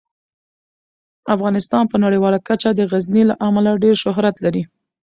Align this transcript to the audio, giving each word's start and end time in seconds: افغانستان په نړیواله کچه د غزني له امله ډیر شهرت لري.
افغانستان 1.35 1.83
په 1.91 1.97
نړیواله 2.03 2.39
کچه 2.47 2.69
د 2.73 2.81
غزني 2.91 3.23
له 3.29 3.35
امله 3.47 3.71
ډیر 3.83 3.95
شهرت 4.03 4.35
لري. 4.45 4.63